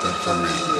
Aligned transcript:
Perfeitamente. 0.00 0.73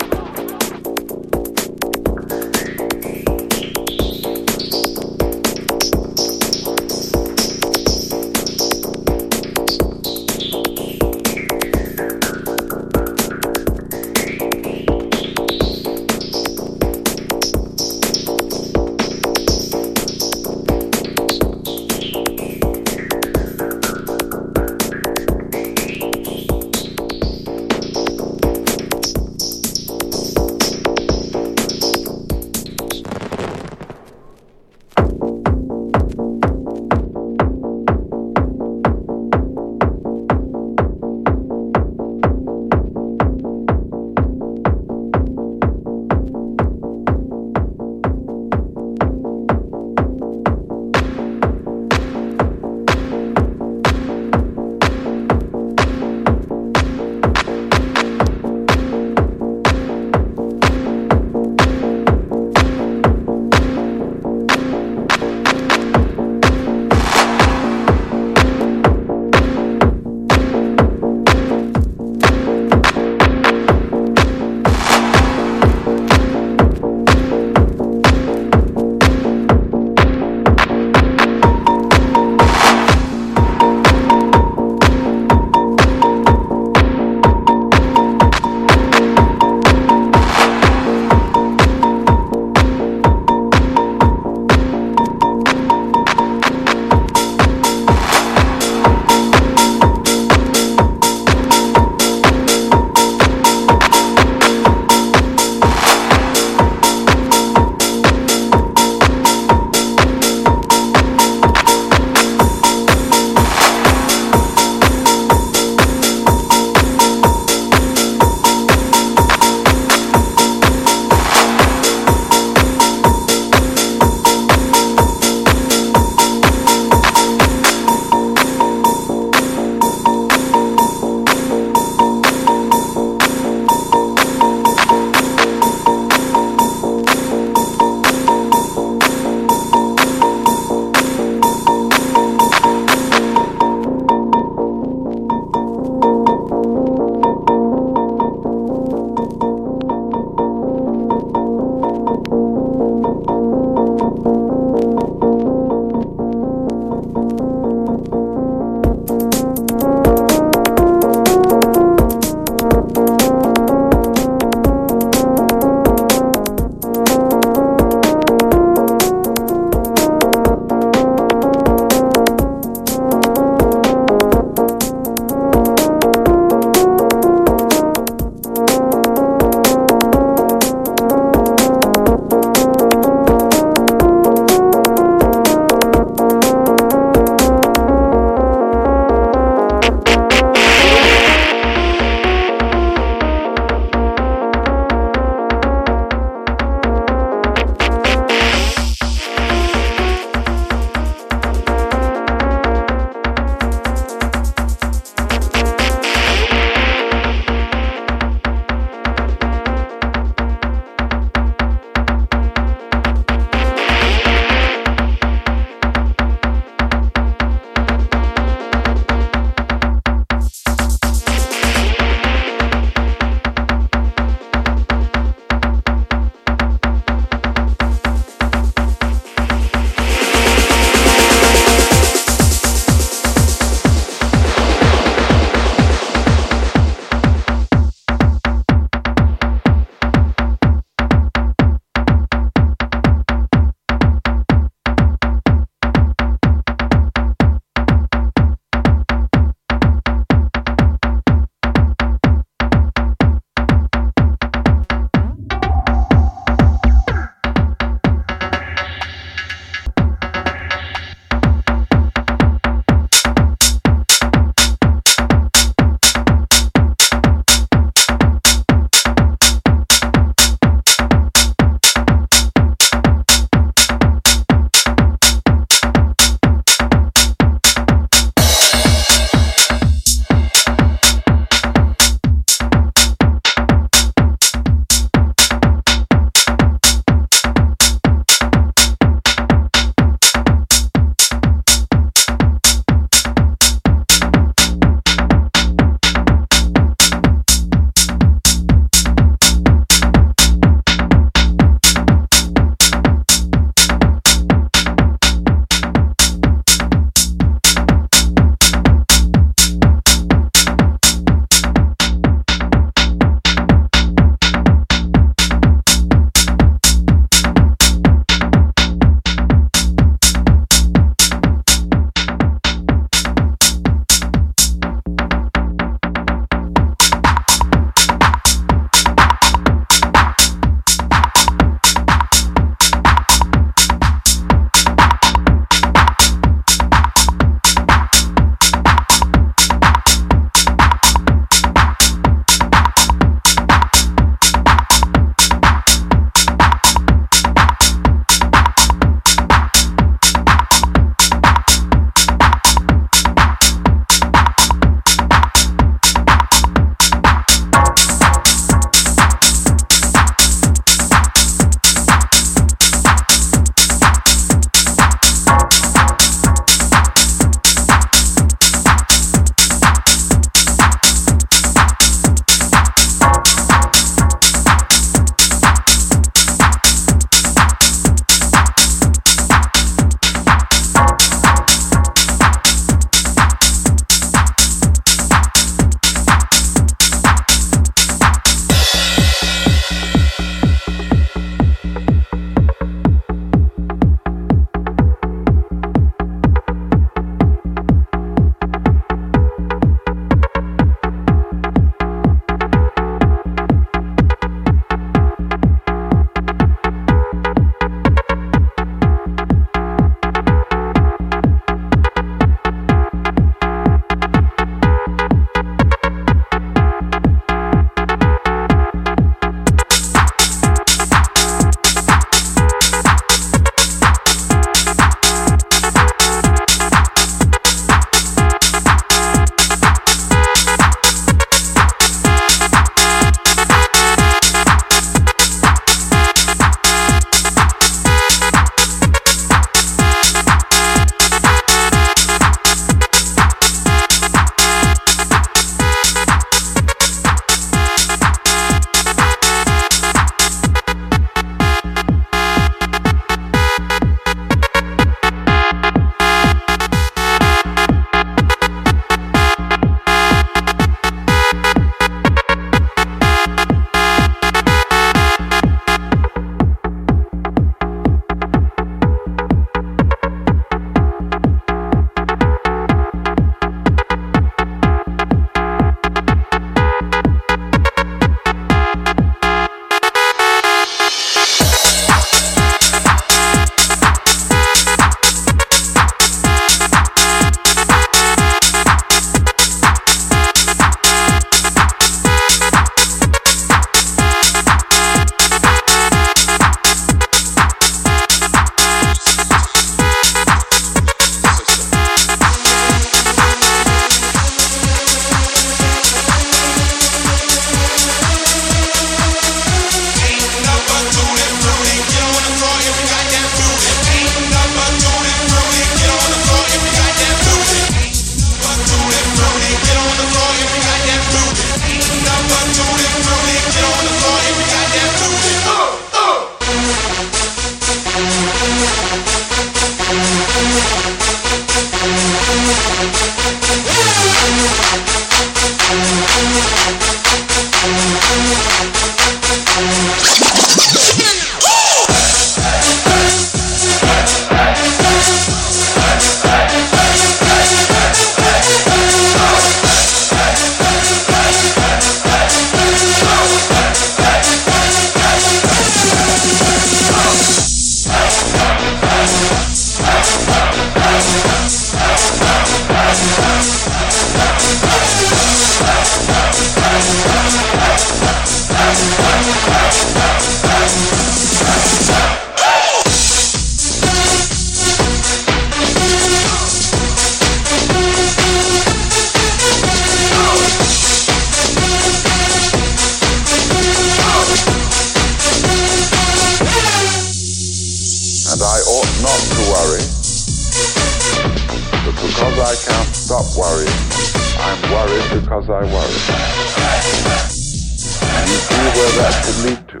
Where 599.04 599.16
that 599.20 599.36
could 599.44 599.58
lead 599.64 599.82
to. 599.88 600.00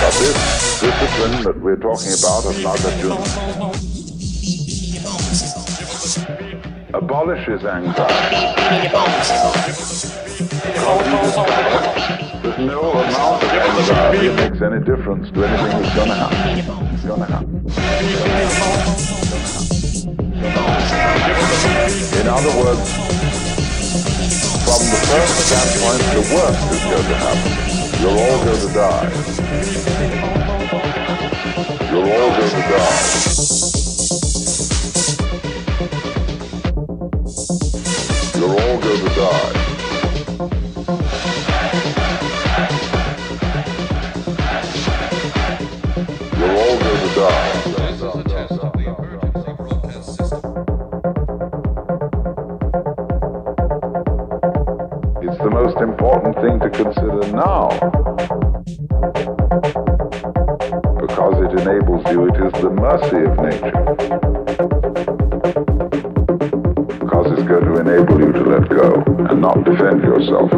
But 0.00 0.14
this 0.18 0.36
discipline 0.80 1.36
that 1.44 1.60
we're 1.60 1.76
talking 1.76 2.12
about 2.18 2.44
of 2.46 2.56
Nagarjuna 2.58 3.22
abolishes 6.92 7.64
anxiety. 7.64 8.36
There's 12.42 12.58
no 12.58 12.80
amount 12.90 13.42
of 13.44 13.50
anxiety 13.50 14.28
that 14.28 14.50
makes 14.50 14.62
any 14.62 14.80
difference 14.84 15.30
to 15.30 15.44
anything 15.44 15.82
that's 15.82 15.94
gonna 15.94 16.14
happen. 16.14 16.88
It's 16.94 17.04
gonna 17.04 17.26
happen. 17.26 17.50
In 22.20 22.26
other 22.26 22.52
words, 22.58 23.49
from 24.80 24.88
the 24.88 24.96
first 25.12 25.36
standpoint, 25.46 26.00
the 26.16 26.24
worst 26.34 26.64
is 26.72 26.80
going 26.84 27.04
to 27.04 27.16
happen. 27.20 27.52
You're 28.00 28.16
all 28.16 28.38
going 28.44 28.60
to 28.60 28.72
die. 28.72 29.10
You're 31.90 32.08
all 32.08 32.30
going 32.38 32.50
to 32.50 32.62
die. 32.70 33.00
You're 38.38 38.54
all 38.60 38.78
going 38.80 39.00
to 39.00 39.14
die. 39.14 39.59
The 62.60 62.68
mercy 62.68 63.24
of 63.24 63.36
nature. 63.40 63.72
Because 67.00 67.32
it's 67.32 67.48
going 67.48 67.64
to 67.64 67.80
enable 67.80 68.20
you 68.20 68.32
to 68.32 68.44
let 68.44 68.68
go 68.68 69.02
and 69.30 69.40
not 69.40 69.64
defend 69.64 70.02
yourself 70.02 70.52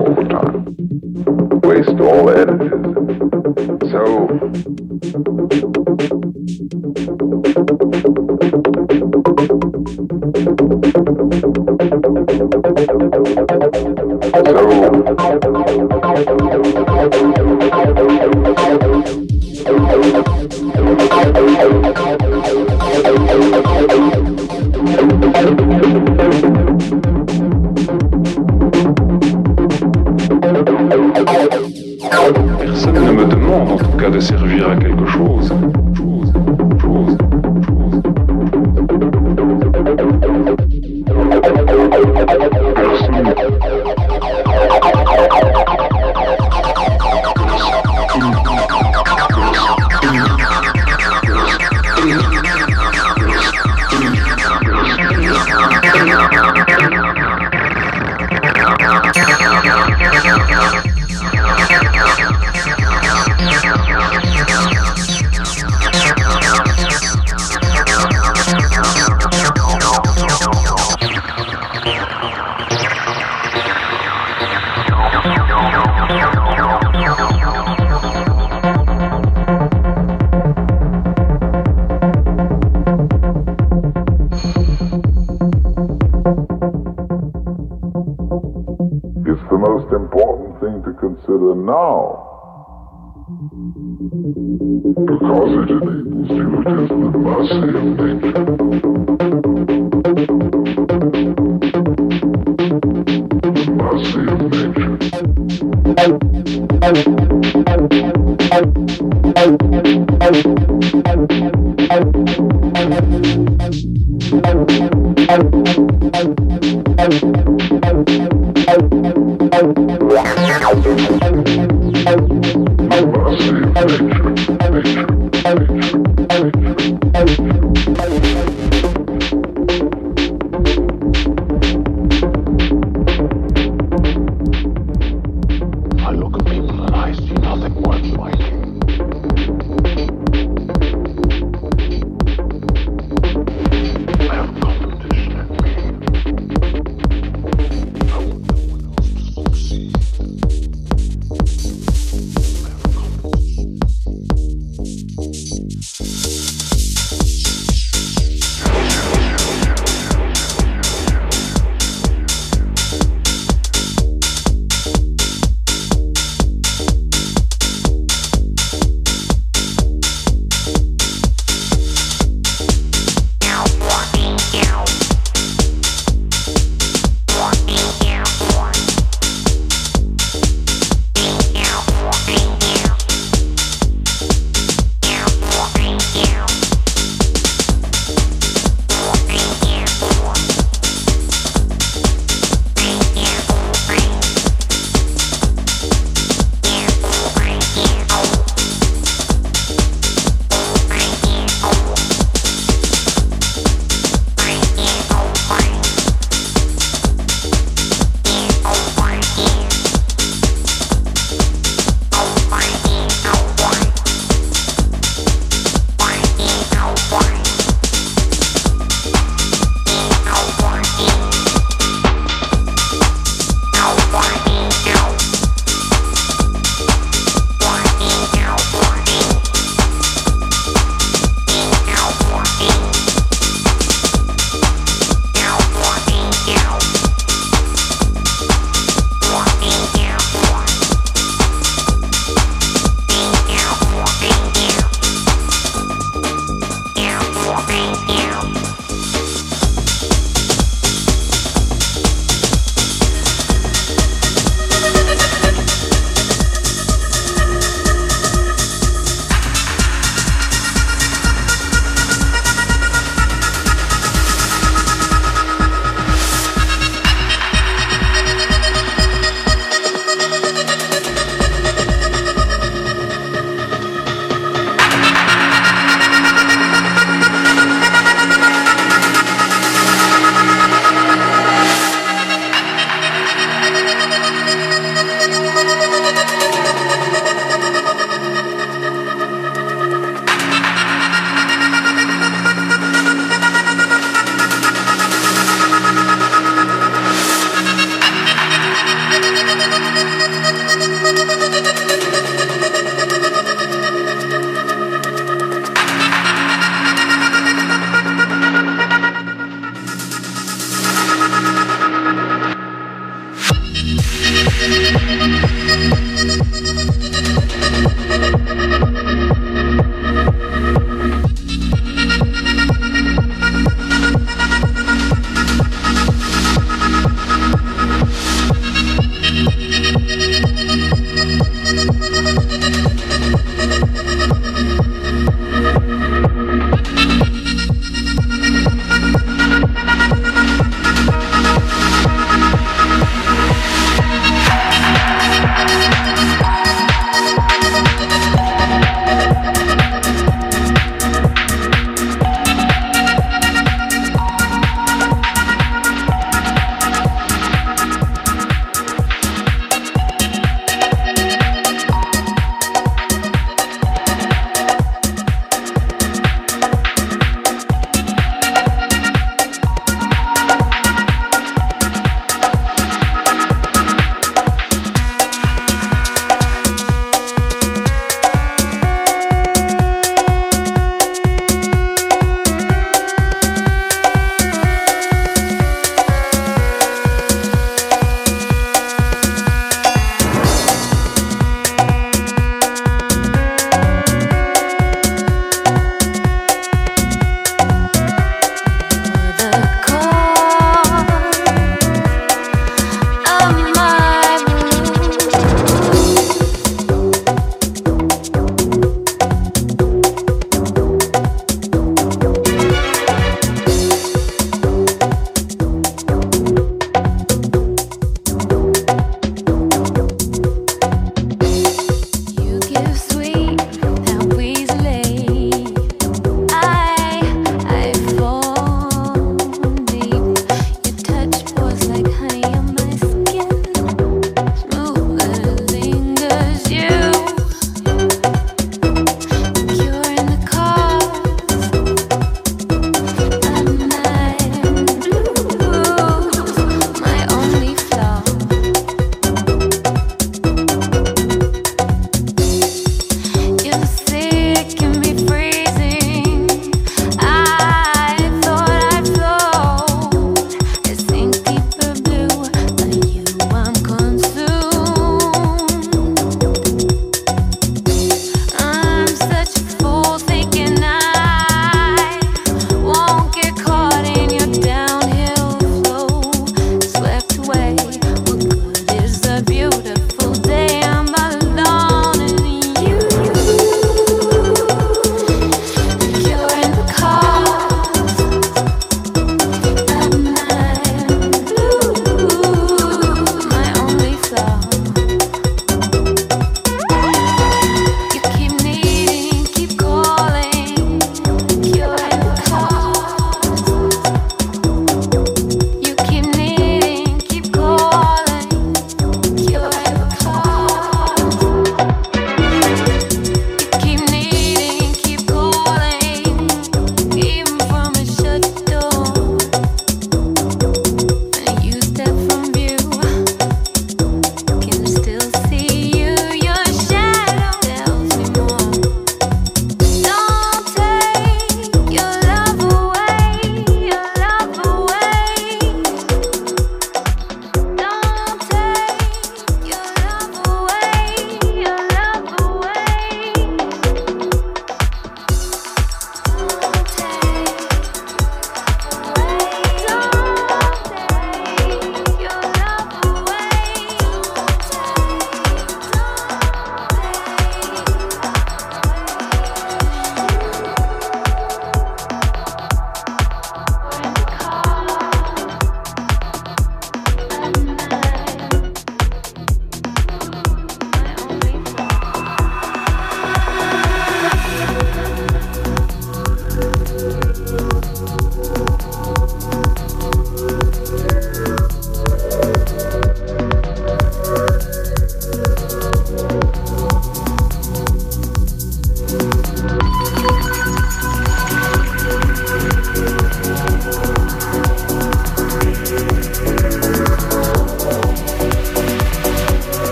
The 115.33 115.92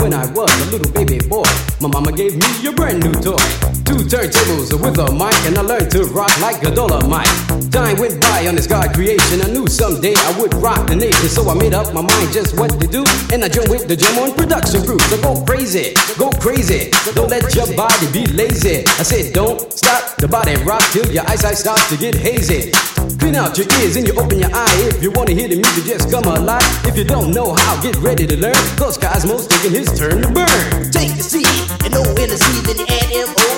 When 0.00 0.14
I 0.14 0.26
was 0.32 0.50
a 0.50 0.70
little 0.70 0.90
baby 0.92 1.18
boy, 1.28 1.44
my 1.80 1.88
mama 1.88 2.12
gave 2.12 2.36
me 2.36 2.66
a 2.66 2.72
brand 2.72 3.02
new 3.04 3.12
toy. 3.12 3.36
Two 3.84 4.00
turntables 4.08 4.72
with 4.72 4.98
a 4.98 5.12
mic, 5.12 5.34
and 5.46 5.58
I 5.58 5.62
learned 5.62 5.90
to 5.92 6.04
rock 6.04 6.32
like 6.40 6.62
a 6.62 6.74
dollar 6.74 7.02
mic. 7.06 7.28
Time 7.70 7.98
went 7.98 8.20
by 8.20 8.46
on 8.46 8.54
this 8.54 8.66
God 8.66 8.94
creation. 8.94 9.42
I 9.42 9.48
knew 9.48 9.66
someday 9.66 10.14
I 10.14 10.38
would 10.40 10.54
rock 10.54 10.86
the 10.88 10.96
nation, 10.96 11.28
so 11.28 11.48
I 11.48 11.54
made 11.54 11.74
up 11.74 11.92
my 11.94 12.00
mind 12.00 12.32
just 12.32 12.56
what 12.56 12.80
to 12.80 12.86
do. 12.86 13.04
And 13.32 13.44
I 13.44 13.48
joined 13.48 13.70
with 13.70 13.88
the 13.88 13.96
Jam 13.96 14.18
On 14.18 14.32
Production 14.34 14.84
crew. 14.84 14.98
So 15.10 15.20
go 15.20 15.44
crazy, 15.44 15.94
go 16.18 16.30
crazy. 16.30 16.90
Don't 17.14 17.30
let 17.30 17.54
your 17.54 17.66
body 17.76 18.06
be 18.12 18.26
lazy. 18.32 18.84
I 18.98 19.02
said, 19.02 19.32
don't 19.32 19.72
stop 19.72 20.16
the 20.16 20.28
body 20.28 20.56
rock 20.64 20.82
till 20.92 21.10
your 21.10 21.24
eyesight 21.28 21.56
starts 21.56 21.88
to 21.90 21.96
get 21.96 22.14
hazy. 22.14 22.72
Clean 23.18 23.36
out 23.36 23.56
your 23.58 23.66
ears 23.80 23.96
and 23.96 24.06
you 24.06 24.14
open 24.14 24.38
your 24.38 24.50
eye. 24.52 24.76
If 24.90 25.02
you 25.02 25.10
wanna 25.10 25.32
hear 25.32 25.48
the 25.48 25.56
music, 25.56 25.84
just 25.84 26.10
come 26.10 26.24
alive. 26.24 26.62
If 26.86 26.96
you 26.96 27.04
don't 27.04 27.30
know 27.32 27.54
how, 27.54 27.82
get 27.82 27.96
ready 27.96 28.26
to 28.26 28.36
learn. 28.36 28.54
Cause 28.76 28.98
Cozmo's 28.98 29.46
taking 29.46 29.72
his 29.72 29.88
turn 29.98 30.22
to 30.22 30.28
burn. 30.28 30.90
Take 30.90 31.10
a 31.18 31.22
seat 31.22 31.48
and 31.84 31.92
no 31.92 32.02
energy, 32.18 32.54
then 32.66 32.78
you 32.78 32.86
add 32.88 33.28
M-O. 33.28 33.51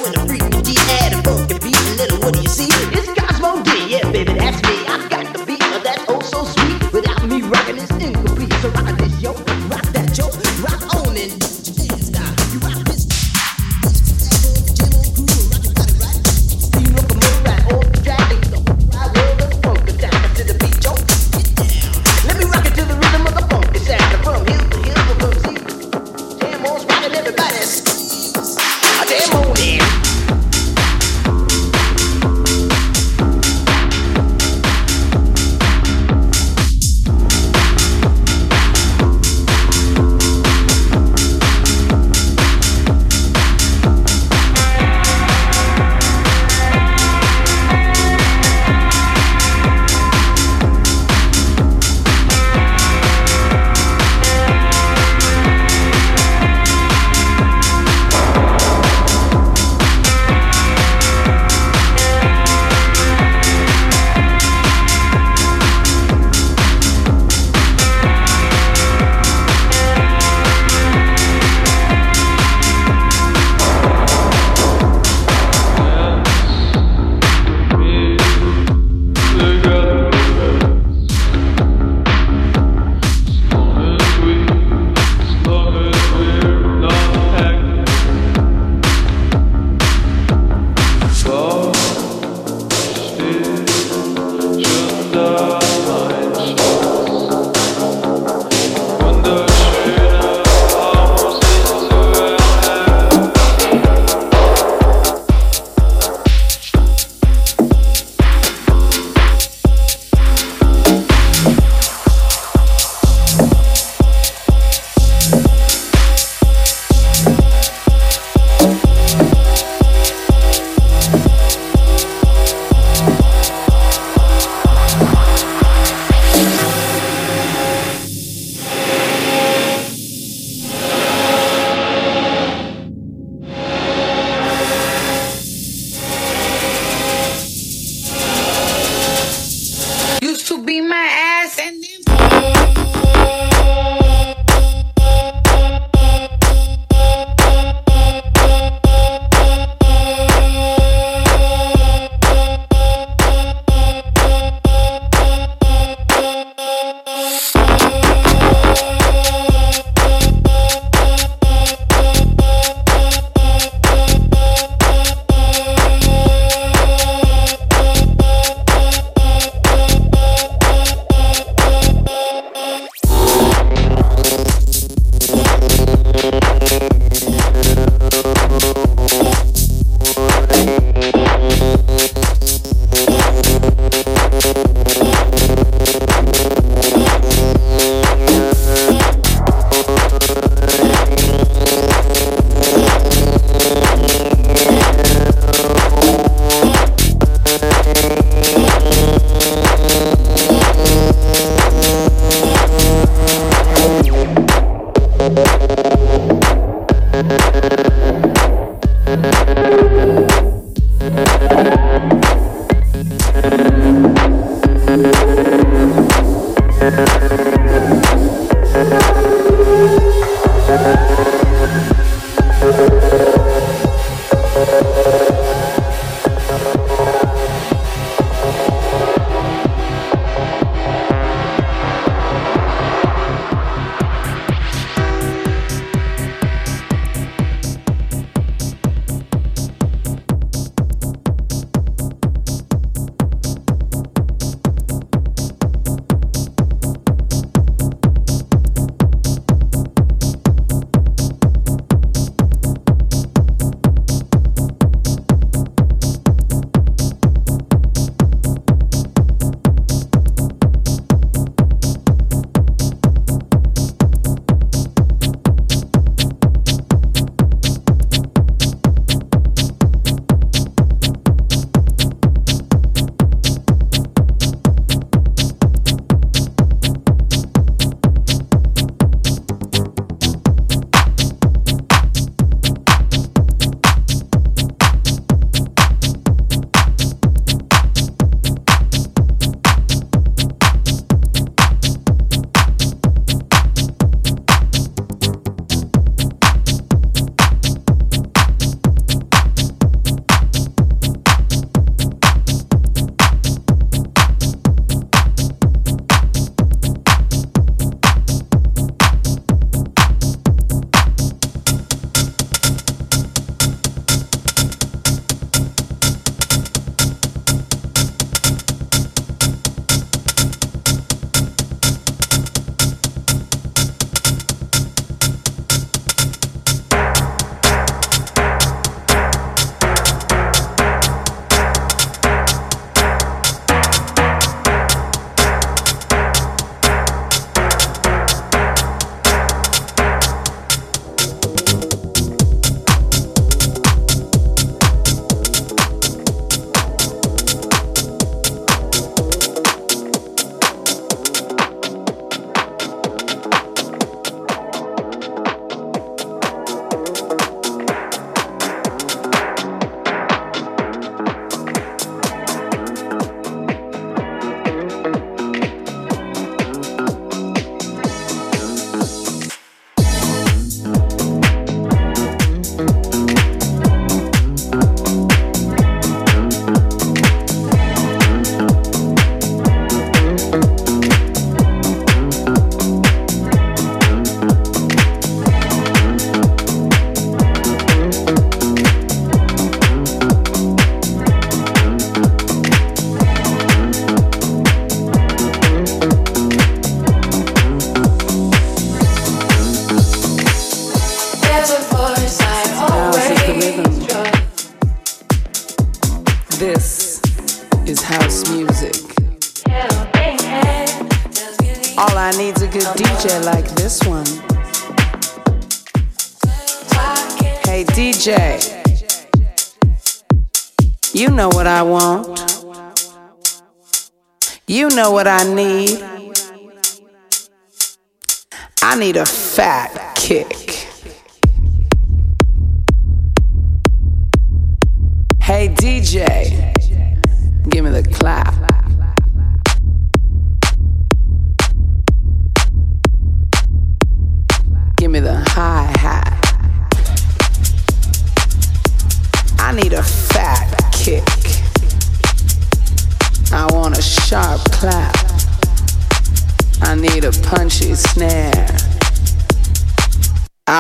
Know 421.85 422.14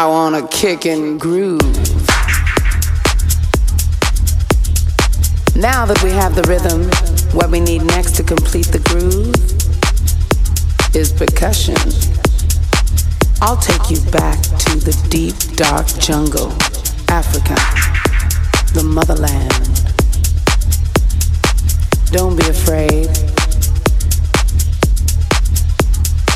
I 0.05 0.07
want 0.07 0.36
a 0.36 0.46
kick 0.48 0.84
and 0.84 1.18
groove. 1.18 1.62
Now 5.57 5.86
that 5.86 5.98
we 6.05 6.11
have 6.11 6.34
the 6.34 6.44
rhythm, 6.46 6.90
what 7.32 7.50
we 7.50 7.59
need 7.59 7.84
next 7.84 8.14
to 8.16 8.22
complete 8.22 8.66
the 8.66 8.80
groove 8.80 9.34
is 10.94 11.11
percussion. 11.11 11.80
I'll 13.40 13.57
take 13.57 13.90
you 13.90 13.98
back 14.11 14.42
to 14.42 14.76
the 14.76 14.92
deep, 15.09 15.36
dark 15.57 15.86
jungle, 15.98 16.52
Africa, 17.09 17.57
the 18.74 18.84
motherland. 18.84 19.64
Don't 22.12 22.36
be 22.36 22.46
afraid. 22.46 23.09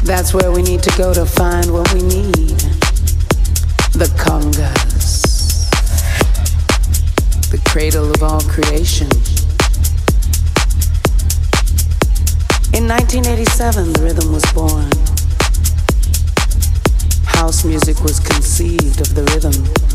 That's 0.04 0.32
where 0.32 0.52
we 0.52 0.62
need 0.62 0.82
to 0.84 0.96
go 0.96 1.12
to 1.12 1.26
find 1.26 1.70
what 1.70 1.92
we 1.92 2.00
need. 2.00 2.78
The 3.93 4.11
congas, 4.16 5.70
the 7.51 7.59
cradle 7.68 8.11
of 8.11 8.22
all 8.22 8.41
creation. 8.43 9.09
In 12.74 12.86
1987, 12.86 13.93
the 13.93 14.03
rhythm 14.03 14.32
was 14.32 14.45
born. 14.53 14.91
House 17.26 17.64
music 17.64 18.03
was 18.03 18.20
conceived 18.20 19.01
of 19.01 19.14
the 19.14 19.22
rhythm 19.32 19.89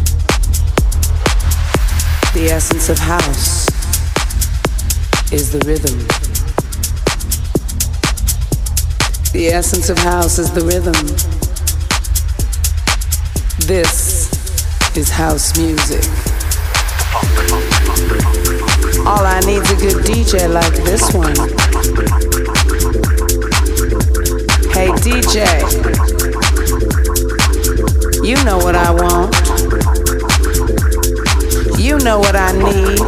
The 2.34 2.50
essence 2.50 2.90
of 2.90 2.98
house 2.98 3.68
is 5.32 5.52
the 5.52 5.60
rhythm. 5.68 6.00
The 9.34 9.50
essence 9.50 9.92
of 9.92 10.00
house 10.00 10.40
is 10.40 10.52
the 10.52 10.62
rhythm. 10.62 11.43
This 13.68 14.30
is 14.98 15.10
house 15.10 15.58
music. 15.58 16.04
All 19.08 19.26
I 19.26 19.40
need's 19.46 19.72
a 19.72 19.78
good 19.78 20.04
DJ 20.04 20.52
like 20.52 20.74
this 20.84 21.14
one. 21.14 21.34
Hey 24.74 24.90
DJ, 25.00 25.48
you 28.22 28.36
know 28.44 28.58
what 28.58 28.76
I 28.76 28.92
want. 28.92 29.34
You 31.80 31.98
know 32.00 32.20
what 32.20 32.36
I 32.36 32.52
need. 32.52 33.00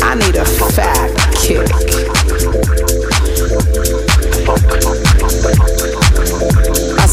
I 0.00 0.14
need 0.14 0.36
a 0.36 0.44
fat 0.44 1.10
kick. 1.34 2.03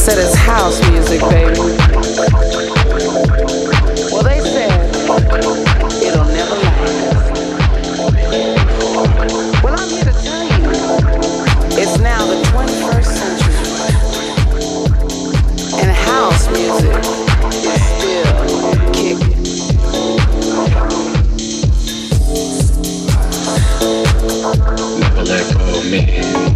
Said 0.01 0.17
it's 0.17 0.33
house 0.33 0.81
music, 0.89 1.21
baby. 1.29 1.59
Well, 4.11 4.23
they 4.23 4.39
said 4.39 4.95
it'll 6.01 6.25
never 6.25 6.55
last. 6.55 7.31
Well, 9.63 9.75
I'm 9.77 9.89
here 9.89 10.05
to 10.05 10.13
tell 10.23 10.43
you, 10.43 10.69
it's 11.79 11.99
now 11.99 12.25
the 12.25 12.41
21st 12.49 13.11
century, 13.13 13.53
and 15.83 15.91
house 15.91 16.47
music 16.49 16.97
is 17.69 17.81
still 17.93 18.33
kicking. 18.91 19.43
Never 24.99 25.23
let 25.25 25.45
go 25.53 25.59
of 25.77 25.85
me. 25.91 26.50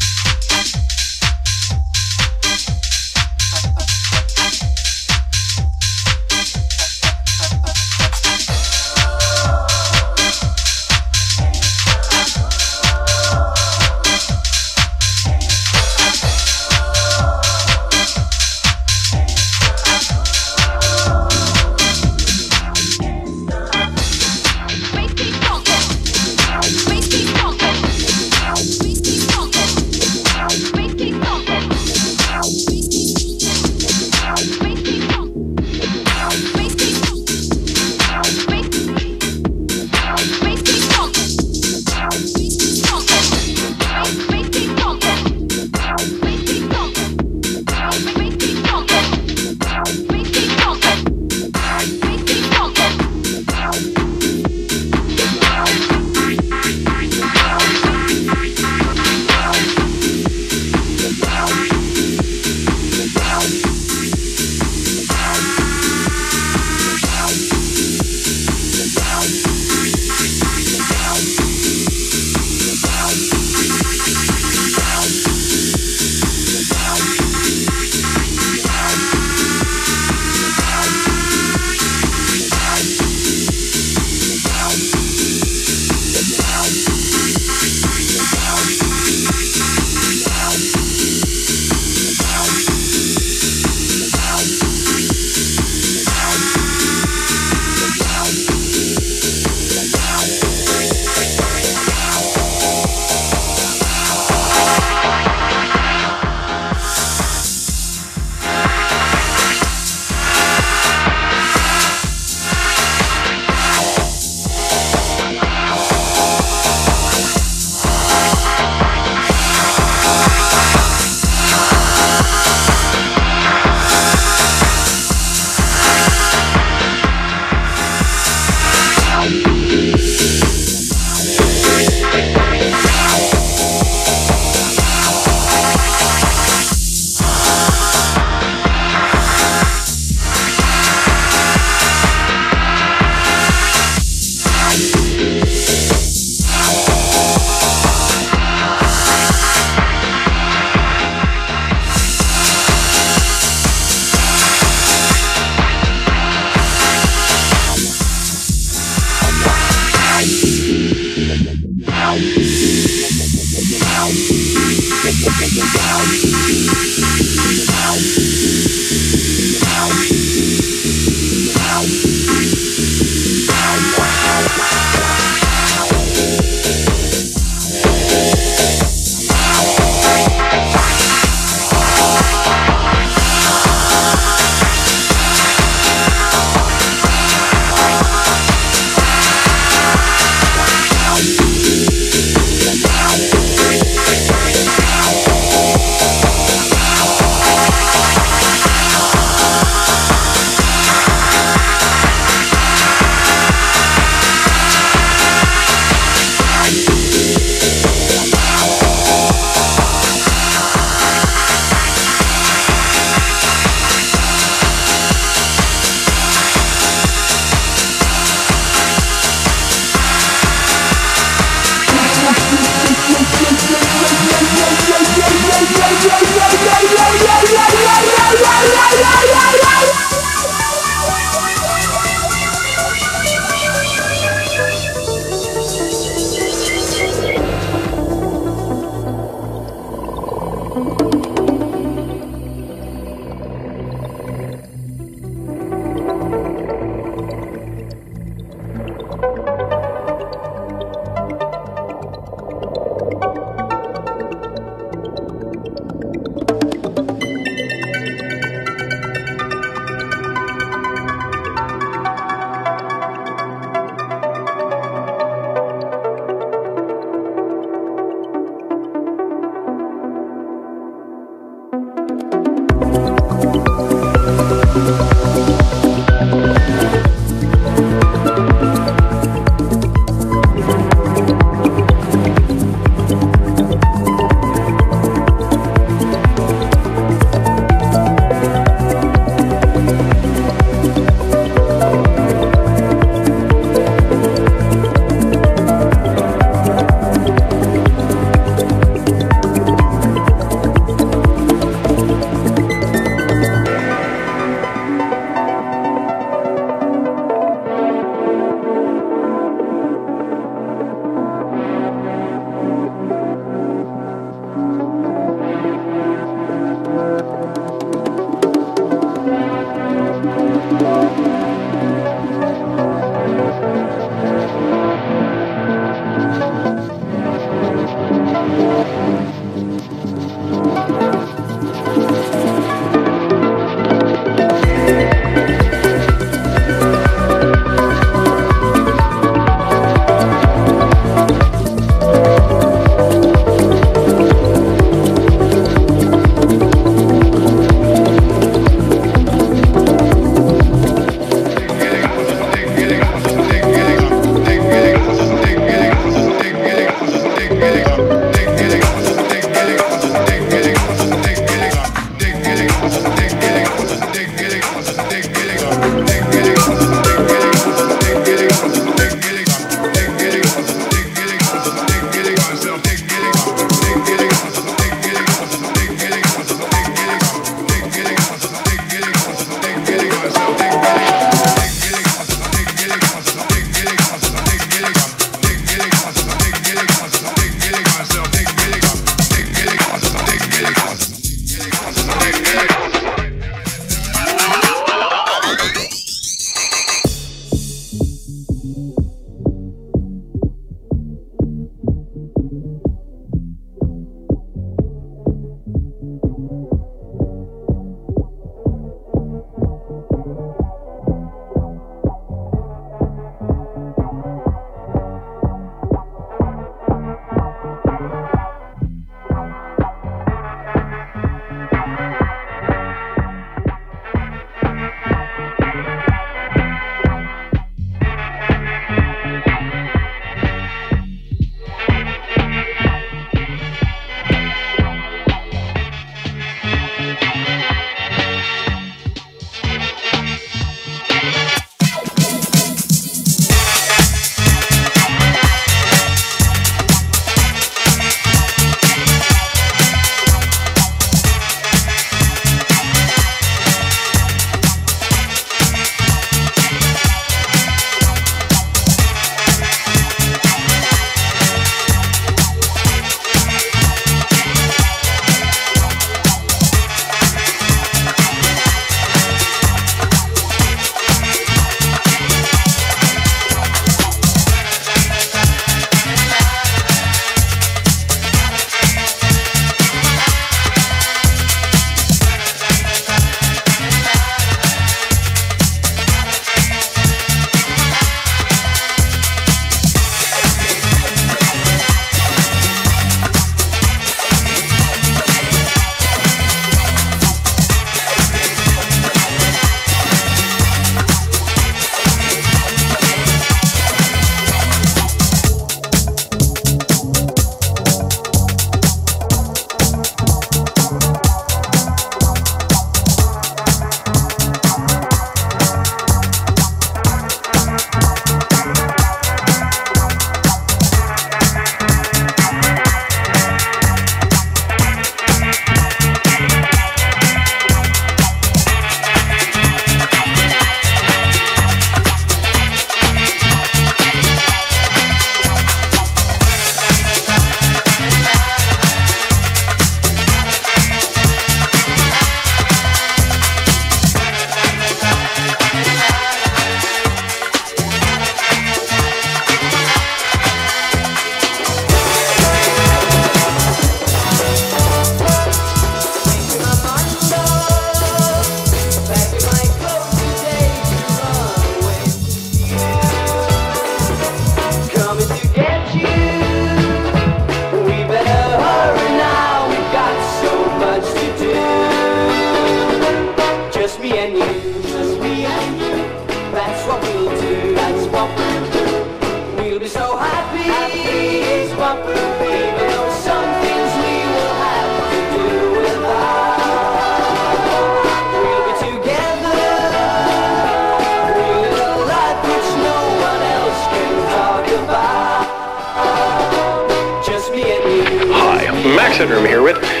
Max 599.20 599.28
Headroom 599.28 599.46
here 599.46 599.62
with. 599.62 599.78
This 599.82 600.00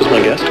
is 0.00 0.06
my 0.10 0.20
guest. 0.20 0.44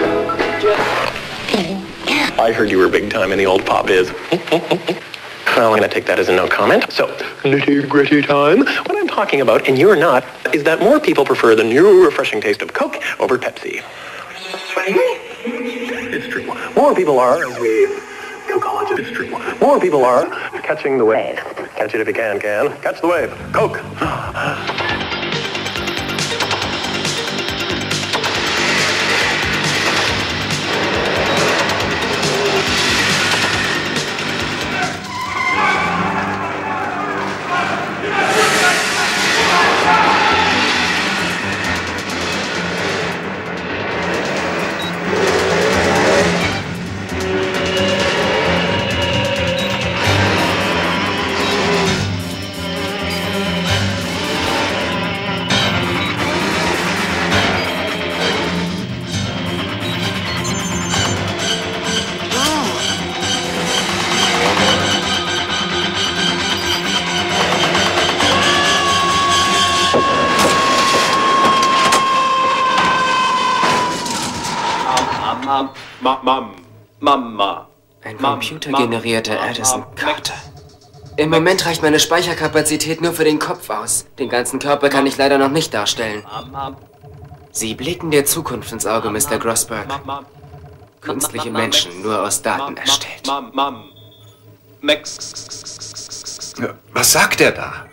I 2.39 2.51
heard 2.51 2.71
you 2.71 2.79
were 2.79 2.89
big 2.89 3.11
time 3.11 3.31
in 3.31 3.37
the 3.37 3.45
old 3.45 3.63
pop 3.67 3.85
biz. 3.85 4.11
Well, 4.11 5.71
I'm 5.71 5.77
going 5.77 5.87
to 5.87 5.93
take 5.93 6.07
that 6.07 6.17
as 6.17 6.27
a 6.27 6.35
no 6.35 6.47
comment. 6.47 6.91
So, 6.91 7.07
nitty 7.43 7.87
gritty 7.87 8.23
time. 8.23 8.59
What 8.65 8.97
I'm 8.97 9.07
talking 9.07 9.41
about, 9.41 9.67
and 9.67 9.77
you're 9.77 9.95
not, 9.95 10.25
is 10.55 10.63
that 10.63 10.79
more 10.79 10.99
people 10.99 11.23
prefer 11.23 11.53
the 11.53 11.63
new 11.63 12.03
refreshing 12.03 12.41
taste 12.41 12.63
of 12.63 12.73
Coke 12.73 12.95
over 13.19 13.37
Pepsi. 13.37 13.83
It's 15.45 16.27
true. 16.29 16.47
More 16.73 16.95
people 16.95 17.19
are, 17.19 17.45
as 17.45 17.59
we 17.59 17.85
Cokeologists, 18.47 18.99
it's 18.99 19.11
true. 19.11 19.29
More 19.59 19.79
people 19.79 20.03
are 20.03 20.27
catching 20.61 20.97
the 20.97 21.05
wave. 21.05 21.37
Catch 21.75 21.93
it 21.93 22.01
if 22.01 22.07
you 22.07 22.13
can, 22.13 22.39
can. 22.39 22.75
Catch 22.81 23.01
the 23.01 23.07
wave. 23.07 23.29
Coke. 23.53 23.79
Computergenerierte 78.41 79.39
Addison 79.39 79.85
Carter. 79.95 80.33
Im 81.17 81.29
Moment 81.29 81.65
reicht 81.65 81.83
meine 81.83 81.99
Speicherkapazität 81.99 83.01
nur 83.01 83.13
für 83.13 83.23
den 83.23 83.37
Kopf 83.39 83.69
aus. 83.69 84.05
Den 84.17 84.29
ganzen 84.29 84.59
Körper 84.59 84.89
kann 84.89 85.05
ich 85.05 85.17
leider 85.17 85.37
noch 85.37 85.51
nicht 85.51 85.73
darstellen. 85.73 86.25
Sie 87.51 87.75
blicken 87.75 88.11
der 88.11 88.25
Zukunft 88.25 88.71
ins 88.71 88.85
Auge, 88.85 89.09
Mr. 89.09 89.37
Grossberg. 89.37 89.87
Künstliche 91.01 91.51
Menschen 91.51 92.01
nur 92.01 92.21
aus 92.23 92.41
Daten 92.41 92.77
erstellt. 92.77 93.27
Was 96.93 97.11
sagt 97.11 97.41
er 97.41 97.51
da? 97.51 97.85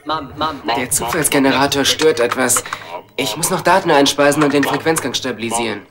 Der 0.77 0.91
Zufallsgenerator 0.91 1.85
stört 1.85 2.21
etwas. 2.21 2.63
Ich 3.17 3.37
muss 3.37 3.51
noch 3.51 3.63
Daten 3.63 3.91
einspeisen 3.91 4.43
und 4.43 4.53
den 4.53 4.65
Frequenzgang 4.65 5.13
stabilisieren. 5.15 5.83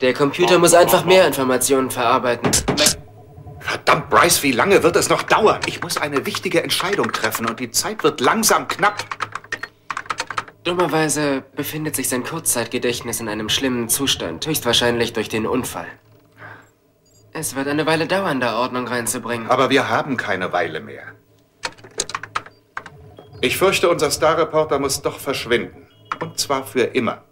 Der 0.00 0.14
Computer 0.14 0.58
muss 0.58 0.74
einfach 0.74 1.04
mehr 1.04 1.26
Informationen 1.26 1.90
verarbeiten. 1.90 2.50
Verdammt, 3.66 4.10
Bryce, 4.10 4.44
wie 4.44 4.52
lange 4.52 4.84
wird 4.84 4.94
es 4.94 5.08
noch 5.08 5.24
dauern? 5.24 5.60
Ich 5.66 5.82
muss 5.82 5.96
eine 5.96 6.24
wichtige 6.24 6.62
Entscheidung 6.62 7.10
treffen 7.10 7.46
und 7.46 7.58
die 7.58 7.72
Zeit 7.72 8.04
wird 8.04 8.20
langsam 8.20 8.68
knapp. 8.68 9.04
Dummerweise 10.62 11.42
befindet 11.56 11.96
sich 11.96 12.08
sein 12.08 12.22
Kurzzeitgedächtnis 12.22 13.18
in 13.18 13.28
einem 13.28 13.48
schlimmen 13.48 13.88
Zustand, 13.88 14.46
höchstwahrscheinlich 14.46 15.14
durch 15.14 15.28
den 15.28 15.48
Unfall. 15.48 15.88
Es 17.32 17.56
wird 17.56 17.66
eine 17.66 17.86
Weile 17.86 18.06
dauern, 18.06 18.38
da 18.38 18.56
Ordnung 18.56 18.86
reinzubringen. 18.86 19.50
Aber 19.50 19.68
wir 19.68 19.88
haben 19.88 20.16
keine 20.16 20.52
Weile 20.52 20.78
mehr. 20.78 21.02
Ich 23.40 23.56
fürchte, 23.56 23.90
unser 23.90 24.12
Starreporter 24.12 24.78
muss 24.78 25.02
doch 25.02 25.18
verschwinden. 25.18 25.88
Und 26.20 26.38
zwar 26.38 26.64
für 26.64 26.82
immer. 26.82 27.24